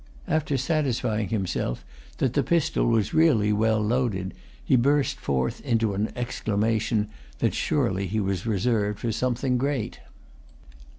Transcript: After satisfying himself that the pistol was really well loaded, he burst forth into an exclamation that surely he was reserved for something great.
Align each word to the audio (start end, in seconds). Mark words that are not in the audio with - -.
After 0.27 0.57
satisfying 0.57 1.27
himself 1.29 1.85
that 2.17 2.33
the 2.33 2.41
pistol 2.41 2.87
was 2.87 3.13
really 3.13 3.53
well 3.53 3.79
loaded, 3.79 4.33
he 4.65 4.75
burst 4.75 5.19
forth 5.19 5.61
into 5.63 5.93
an 5.93 6.09
exclamation 6.15 7.07
that 7.37 7.53
surely 7.53 8.07
he 8.07 8.19
was 8.19 8.47
reserved 8.47 8.97
for 8.97 9.11
something 9.11 9.59
great. 9.59 9.99